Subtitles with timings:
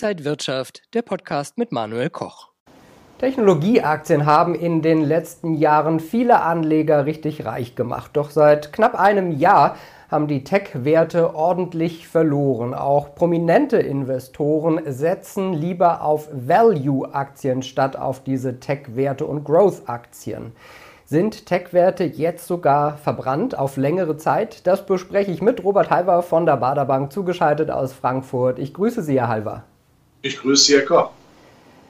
[0.00, 2.50] Inside Wirtschaft, der Podcast mit Manuel Koch.
[3.18, 8.12] Technologieaktien haben in den letzten Jahren viele Anleger richtig reich gemacht.
[8.12, 9.74] Doch seit knapp einem Jahr
[10.08, 12.74] haben die Tech-Werte ordentlich verloren.
[12.74, 20.52] Auch prominente Investoren setzen lieber auf Value-Aktien statt auf diese Tech-Werte und Growth-Aktien.
[21.06, 24.64] Sind Tech-Werte jetzt sogar verbrannt auf längere Zeit?
[24.68, 28.60] Das bespreche ich mit Robert Halver von der Baderbank, zugeschaltet aus Frankfurt.
[28.60, 29.64] Ich grüße Sie, Herr Halver.
[30.20, 31.10] Ich grüße Sie, Herr Koch.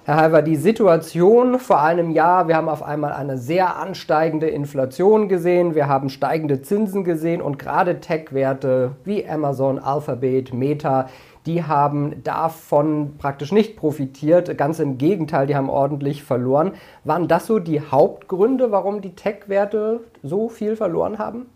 [0.05, 5.29] Herr Halver, die Situation vor einem Jahr, wir haben auf einmal eine sehr ansteigende Inflation
[5.29, 11.09] gesehen, wir haben steigende Zinsen gesehen und gerade Tech-Werte wie Amazon, Alphabet, Meta,
[11.47, 14.59] die haben davon praktisch nicht profitiert.
[14.59, 16.73] Ganz im Gegenteil, die haben ordentlich verloren.
[17.05, 21.47] Waren das so die Hauptgründe, warum die Tech-Werte so viel verloren haben?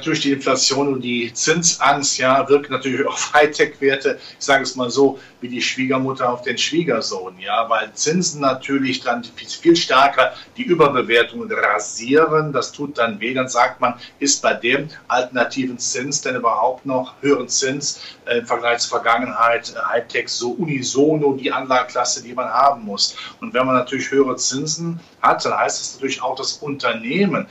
[0.00, 4.88] Natürlich die Inflation und die Zinsangst ja, wirkt natürlich auf Hightech-Werte, ich sage es mal
[4.88, 10.62] so, wie die Schwiegermutter auf den Schwiegersohn, ja, weil Zinsen natürlich dann viel stärker die
[10.62, 12.54] Überbewertungen rasieren.
[12.54, 13.34] Das tut dann weh.
[13.34, 18.46] Dann sagt man, ist bei dem alternativen Zins denn überhaupt noch höheren Zins äh, im
[18.46, 23.16] Vergleich zur Vergangenheit äh, Hightech so unisono die Anlageklasse, die man haben muss.
[23.42, 27.46] Und wenn man natürlich höhere Zinsen hat, dann heißt das natürlich auch, das Unternehmen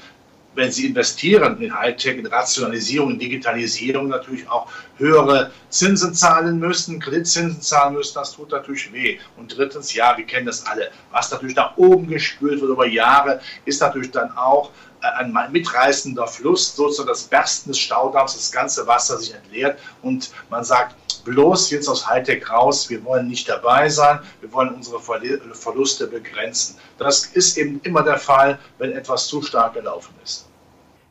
[0.59, 6.99] wenn sie investieren in Hightech, in Rationalisierung, in Digitalisierung, natürlich auch höhere Zinsen zahlen müssen,
[6.99, 9.19] Kreditzinsen zahlen müssen, das tut natürlich weh.
[9.37, 13.39] Und drittens, ja, wir kennen das alle, was natürlich nach oben gespült wird über Jahre,
[13.63, 18.85] ist natürlich dann auch äh, ein mitreißender Fluss, sozusagen das Bersten des Staudamms, das ganze
[18.85, 23.87] Wasser sich entleert und man sagt, bloß jetzt aus Hightech raus, wir wollen nicht dabei
[23.87, 26.75] sein, wir wollen unsere Verluste begrenzen.
[26.97, 30.48] Das ist eben immer der Fall, wenn etwas zu stark gelaufen ist.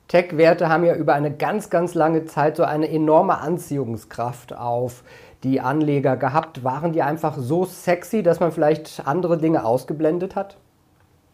[0.08, 5.04] Tech-Werte haben ja über eine ganz, ganz lange Zeit so eine enorme Anziehungskraft auf
[5.44, 6.64] die Anleger gehabt.
[6.64, 10.56] Waren die einfach so sexy, dass man vielleicht andere Dinge ausgeblendet hat?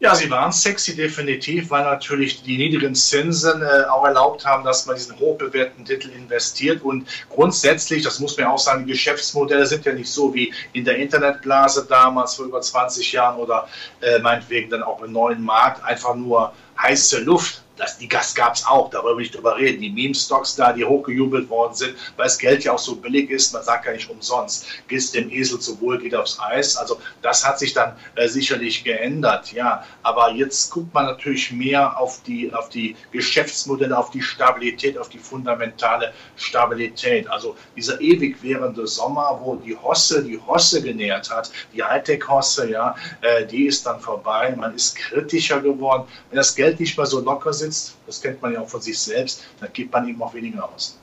[0.00, 4.84] Ja, sie waren sexy definitiv, weil natürlich die niedrigen Zinsen äh, auch erlaubt haben, dass
[4.84, 6.82] man diesen hochbewerteten Titel investiert.
[6.82, 10.84] Und grundsätzlich, das muss man auch sagen, die Geschäftsmodelle sind ja nicht so wie in
[10.84, 13.68] der Internetblase damals vor über 20 Jahren oder
[14.02, 18.54] äh, meinetwegen dann auch im neuen Markt, einfach nur heiße Luft das, die Gas gab
[18.54, 19.80] es auch, darüber will ich drüber reden.
[19.80, 23.52] Die Meme-Stocks da, die hochgejubelt worden sind, weil das Geld ja auch so billig ist,
[23.52, 26.76] man sagt ja nicht umsonst, gehst dem Esel zu wohl, geht aufs Eis.
[26.76, 29.84] Also das hat sich dann äh, sicherlich geändert, ja.
[30.02, 35.08] Aber jetzt guckt man natürlich mehr auf die, auf die Geschäftsmodelle, auf die Stabilität, auf
[35.08, 37.28] die fundamentale Stabilität.
[37.28, 42.94] Also dieser ewig währende Sommer, wo die Hosse die Hosse genährt hat, die Hightech-Hosse, ja,
[43.22, 44.54] äh, die ist dann vorbei.
[44.56, 46.06] Man ist kritischer geworden.
[46.30, 48.80] Wenn das Geld nicht mehr so locker sitzt, sitzt, das kennt man ja auch von
[48.80, 50.98] sich selbst, dann gibt man eben auch weniger aus.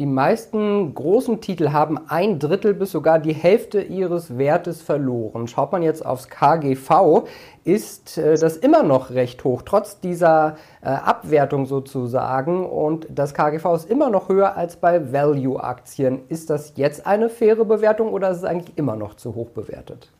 [0.00, 5.46] Die meisten großen Titel haben ein Drittel bis sogar die Hälfte ihres Wertes verloren.
[5.46, 7.28] Schaut man jetzt aufs KGV,
[7.62, 12.66] ist äh, das immer noch recht hoch, trotz dieser äh, Abwertung sozusagen.
[12.66, 16.22] Und das KGV ist immer noch höher als bei Value-Aktien.
[16.28, 20.10] Ist das jetzt eine faire Bewertung oder ist es eigentlich immer noch zu hoch bewertet?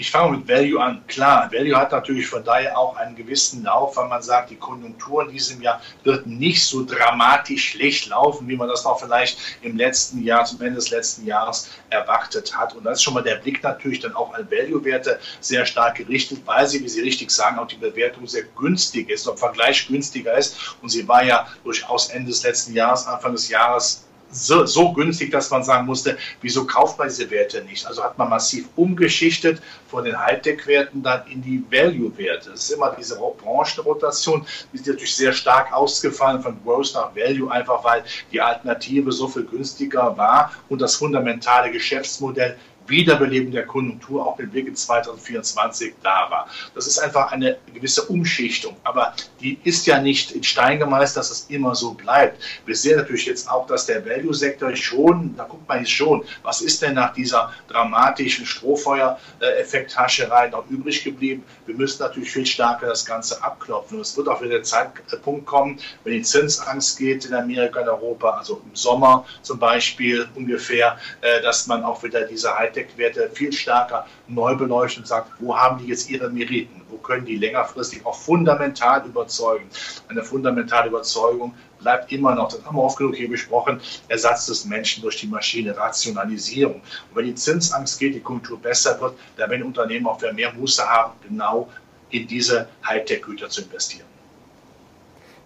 [0.00, 1.06] Ich fange mit Value an.
[1.08, 5.26] Klar, Value hat natürlich von daher auch einen gewissen Lauf, weil man sagt, die Konjunktur
[5.26, 9.76] in diesem Jahr wird nicht so dramatisch schlecht laufen, wie man das noch vielleicht im
[9.76, 12.74] letzten Jahr, zum Ende des letzten Jahres erwartet hat.
[12.74, 16.40] Und da ist schon mal der Blick natürlich dann auch an Value-Werte sehr stark gerichtet,
[16.46, 20.32] weil sie, wie Sie richtig sagen, auch die Bewertung sehr günstig ist, im Vergleich günstiger
[20.32, 20.76] ist.
[20.80, 25.30] Und sie war ja durchaus Ende des letzten Jahres, Anfang des Jahres so, so, günstig,
[25.30, 27.86] dass man sagen musste, wieso kauft man diese Werte nicht?
[27.86, 32.50] Also hat man massiv umgeschichtet von den Hightech-Werten dann in die Value-Werte.
[32.50, 37.50] Das ist immer diese Branchenrotation, die ist natürlich sehr stark ausgefallen von Growth nach Value,
[37.50, 42.56] einfach weil die Alternative so viel günstiger war und das fundamentale Geschäftsmodell
[42.90, 46.48] Wiederbeleben der Konjunktur auch mit Blick in 2024 da war.
[46.74, 51.30] Das ist einfach eine gewisse Umschichtung, aber die ist ja nicht in Stein gemeißelt, dass
[51.30, 52.42] es immer so bleibt.
[52.66, 56.60] Wir sehen natürlich jetzt auch, dass der Value-Sektor schon, da guckt man jetzt schon, was
[56.60, 61.44] ist denn nach dieser dramatischen Strohfeuer-Effekthascherei noch übrig geblieben?
[61.66, 63.98] Wir müssen natürlich viel stärker das Ganze abklopfen.
[63.98, 67.88] Und es wird auch wieder der Zeitpunkt kommen, wenn die Zinsangst geht in Amerika und
[67.88, 73.30] Europa, also im Sommer zum Beispiel ungefähr, äh, dass man auch wieder diese Hightech Hightech-Werte
[73.30, 76.82] viel stärker neu beleuchtet und sagt, wo haben die jetzt ihre Meriten?
[76.88, 79.68] Wo können die längerfristig auch fundamental überzeugen?
[80.08, 84.64] Eine fundamentale Überzeugung bleibt immer noch, das haben wir oft genug hier besprochen, Ersatz des
[84.64, 86.76] Menschen durch die Maschine, Rationalisierung.
[86.76, 90.86] Und wenn die Zinsangst geht, die Kultur besser wird, dann werden Unternehmen auch mehr Muße
[90.86, 91.68] haben, genau
[92.10, 94.06] in diese Hightech-Güter zu investieren.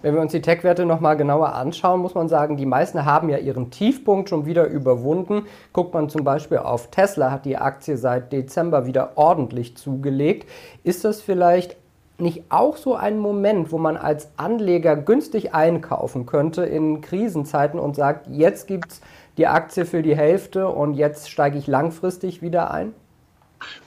[0.05, 3.39] Wenn wir uns die Tech-Werte nochmal genauer anschauen, muss man sagen, die meisten haben ja
[3.39, 5.47] ihren Tiefpunkt schon wieder überwunden.
[5.73, 10.47] Guckt man zum Beispiel auf Tesla, hat die Aktie seit Dezember wieder ordentlich zugelegt.
[10.83, 11.79] Ist das vielleicht
[12.19, 17.97] nicht auch so ein Moment, wo man als Anleger günstig einkaufen könnte in Krisenzeiten und
[17.97, 19.01] sagt, jetzt gibt es
[19.39, 22.93] die Aktie für die Hälfte und jetzt steige ich langfristig wieder ein?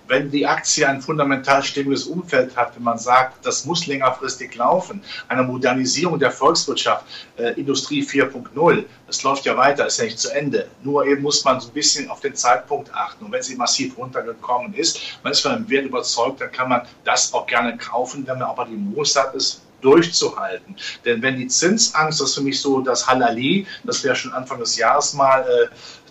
[0.08, 5.04] Wenn die Aktie ein fundamental stimmiges Umfeld hat, wenn man sagt, das muss längerfristig laufen,
[5.28, 7.06] eine Modernisierung der Volkswirtschaft,
[7.38, 10.70] äh, Industrie 4.0, das läuft ja weiter, ist ja nicht zu Ende.
[10.84, 13.26] Nur eben muss man so ein bisschen auf den Zeitpunkt achten.
[13.26, 16.82] Und wenn sie massiv runtergekommen ist, man ist von einem Wert überzeugt, dann kann man
[17.04, 20.76] das auch gerne kaufen, wenn man aber die Muße hat, es durchzuhalten.
[21.06, 24.60] Denn wenn die Zinsangst, das ist für mich so das Halali, das wir schon Anfang
[24.60, 25.68] des Jahres mal äh,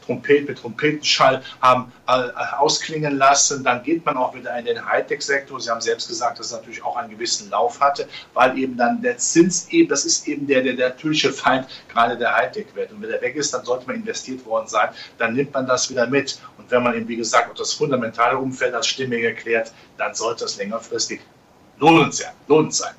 [0.06, 3.64] Trompet mit Trompetenschall haben äh, ausklingen lassen.
[3.64, 5.60] Dann geht man auch wieder in den Hightech-Sektor.
[5.60, 9.02] Sie haben selbst gesagt, dass es natürlich auch einen gewissen Lauf hatte, weil eben dann
[9.02, 12.92] der Zins eben, das ist eben der, der, der natürliche Feind gerade der Hightech-Welt.
[12.92, 14.90] Und wenn der weg ist, dann sollte man investiert worden sein.
[15.18, 16.40] Dann nimmt man das wieder mit.
[16.58, 20.44] Und wenn man eben, wie gesagt, auch das fundamentale Umfeld als stimmig erklärt, dann sollte
[20.44, 21.20] das längerfristig
[21.78, 22.32] lohnend sein.
[22.48, 22.94] Lohnend sein.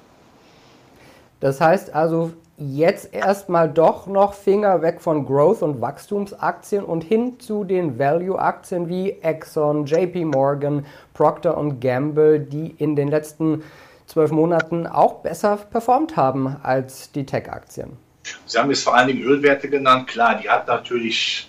[1.39, 7.39] Das heißt also, jetzt erstmal doch noch Finger weg von Growth- und Wachstumsaktien und hin
[7.39, 13.63] zu den Value-Aktien wie Exxon, JP Morgan, Procter Gamble, die in den letzten
[14.07, 17.97] zwölf Monaten auch besser performt haben als die Tech-Aktien.
[18.45, 20.07] Sie haben jetzt vor allen Dingen Ölwerte genannt.
[20.07, 21.47] Klar, die hat natürlich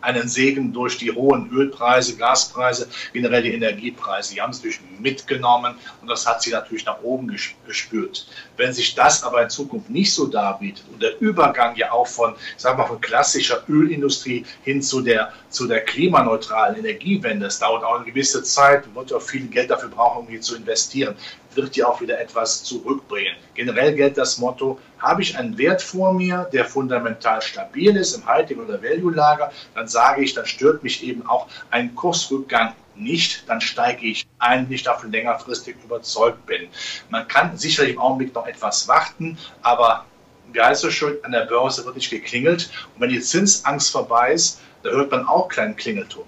[0.00, 4.34] einen Segen durch die hohen Ölpreise, Gaspreise, generell die Energiepreise.
[4.34, 7.34] Die haben es natürlich mitgenommen und das hat sie natürlich nach oben
[7.66, 8.26] gespürt.
[8.56, 12.34] Wenn sich das aber in Zukunft nicht so darbietet und der Übergang ja auch von,
[12.34, 17.84] ich sag mal, von klassischer Ölindustrie hin zu der, zu der klimaneutralen Energiewende, es dauert
[17.84, 21.16] auch eine gewisse Zeit, wird auch viel Geld dafür brauchen, um hier zu investieren
[21.54, 23.36] wird dir auch wieder etwas zurückbringen.
[23.54, 28.26] Generell gilt das Motto, habe ich einen Wert vor mir, der fundamental stabil ist im
[28.26, 33.60] Hightech- oder Value-Lager, dann sage ich, dann stört mich eben auch ein Kursrückgang nicht, dann
[33.60, 36.68] steige ich ein, wenn ich davon längerfristig überzeugt bin.
[37.10, 40.04] Man kann sicherlich im Augenblick noch etwas warten, aber
[40.52, 42.70] wie heißt es schon, an der Börse wird nicht geklingelt.
[42.94, 46.24] Und wenn die Zinsangst vorbei ist, da hört man auch kleinen Klingelton.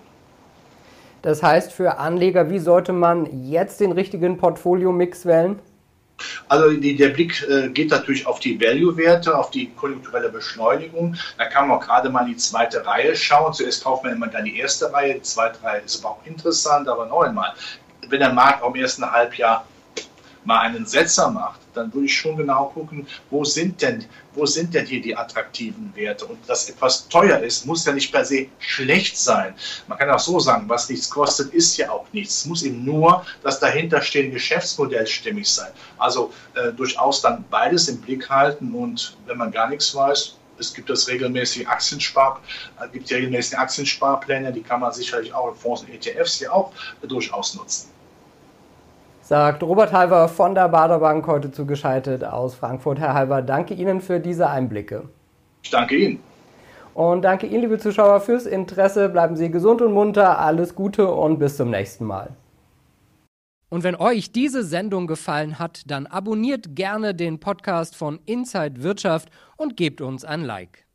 [1.23, 5.59] Das heißt, für Anleger, wie sollte man jetzt den richtigen Portfolio-Mix wählen?
[6.49, 11.17] Also die, der Blick äh, geht natürlich auf die Value-Werte, auf die konjunkturelle Beschleunigung.
[11.39, 13.53] Da kann man auch gerade mal in die zweite Reihe schauen.
[13.53, 16.89] Zuerst kauft man immer dann die erste Reihe, die zweite Reihe ist aber auch interessant,
[16.89, 17.55] aber noch einmal,
[18.09, 19.65] wenn der Markt auch im ersten Halbjahr
[20.45, 24.05] mal einen Setzer macht, dann würde ich schon genau gucken, wo sind denn,
[24.35, 26.27] wo sind denn hier die attraktiven Werte?
[26.27, 29.55] Und dass etwas teuer ist, muss ja nicht per se schlecht sein.
[29.87, 32.39] Man kann auch so sagen, was nichts kostet, ist ja auch nichts.
[32.39, 35.71] Es muss eben nur das dahinterstehende Geschäftsmodell stimmig sein.
[35.99, 40.75] Also äh, durchaus dann beides im Blick halten und wenn man gar nichts weiß, es
[40.75, 42.41] gibt das regelmäßig Aktienspar,
[42.81, 46.51] äh, gibt ja regelmäßig Aktiensparpläne, die kann man sicherlich auch in Fonds und ETFs ja
[46.53, 46.73] auch
[47.03, 47.91] durchaus nutzen
[49.31, 52.99] sagt Robert Halver von der Baderbank heute zugeschaltet aus Frankfurt.
[52.99, 55.05] Herr Halver, danke Ihnen für diese Einblicke.
[55.63, 56.21] Ich danke Ihnen.
[56.95, 59.09] Und danke Ihnen, liebe Zuschauer, fürs Interesse.
[59.09, 60.41] Bleiben Sie gesund und munter.
[60.41, 62.31] Alles Gute und bis zum nächsten Mal.
[63.69, 69.31] Und wenn euch diese Sendung gefallen hat, dann abonniert gerne den Podcast von Inside Wirtschaft
[69.57, 70.89] und gebt uns ein Like.